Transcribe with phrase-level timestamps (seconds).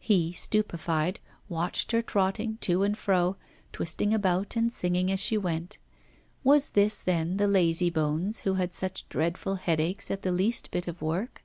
[0.00, 3.36] He, stupefied, watched her trotting to and fro,
[3.72, 5.78] twisting about and singing as she went.
[6.42, 11.00] Was this then the lazybones who had such dreadful headaches at the least bit of
[11.02, 11.44] work?